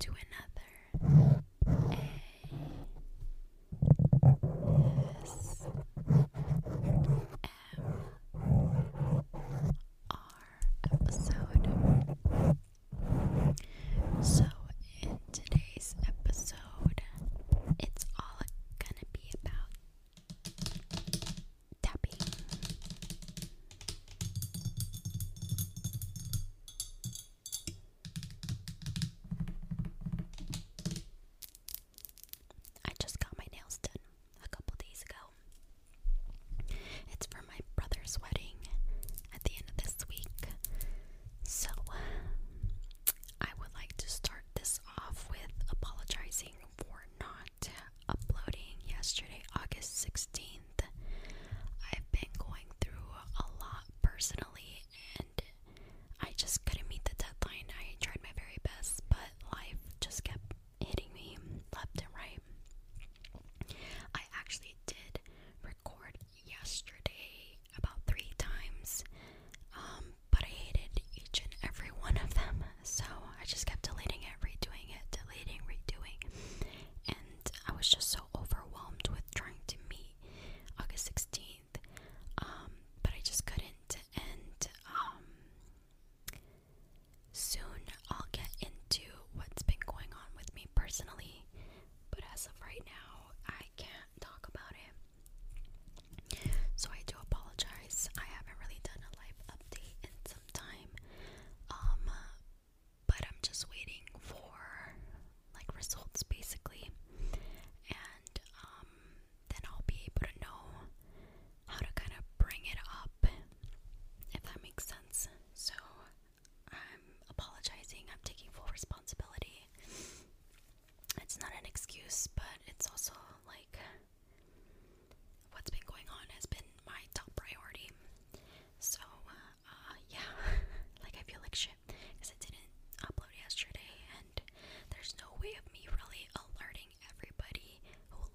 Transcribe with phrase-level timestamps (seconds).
[0.00, 1.39] to another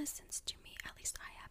[0.00, 0.70] listens to me.
[0.86, 1.49] At least I haven't